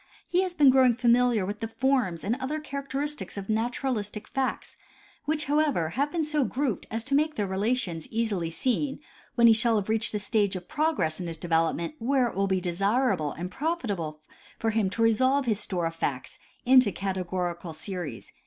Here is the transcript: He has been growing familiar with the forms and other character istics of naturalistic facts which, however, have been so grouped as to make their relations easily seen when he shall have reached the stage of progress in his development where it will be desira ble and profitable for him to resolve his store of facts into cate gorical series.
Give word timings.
He 0.27 0.41
has 0.41 0.55
been 0.55 0.71
growing 0.71 0.95
familiar 0.95 1.45
with 1.45 1.59
the 1.59 1.67
forms 1.67 2.23
and 2.23 2.35
other 2.37 2.59
character 2.59 2.97
istics 3.01 3.37
of 3.37 3.49
naturalistic 3.49 4.27
facts 4.27 4.75
which, 5.25 5.45
however, 5.45 5.89
have 5.89 6.11
been 6.11 6.23
so 6.23 6.43
grouped 6.43 6.87
as 6.89 7.03
to 7.03 7.13
make 7.13 7.35
their 7.35 7.45
relations 7.45 8.07
easily 8.09 8.49
seen 8.49 8.99
when 9.35 9.45
he 9.45 9.53
shall 9.53 9.75
have 9.75 9.89
reached 9.89 10.11
the 10.11 10.17
stage 10.17 10.55
of 10.55 10.67
progress 10.67 11.19
in 11.19 11.27
his 11.27 11.37
development 11.37 11.93
where 11.99 12.27
it 12.29 12.33
will 12.35 12.47
be 12.47 12.59
desira 12.59 13.15
ble 13.15 13.33
and 13.33 13.51
profitable 13.51 14.19
for 14.57 14.71
him 14.71 14.89
to 14.89 15.03
resolve 15.03 15.45
his 15.45 15.59
store 15.59 15.85
of 15.85 15.93
facts 15.93 16.39
into 16.65 16.91
cate 16.91 17.17
gorical 17.17 17.75
series. 17.75 18.31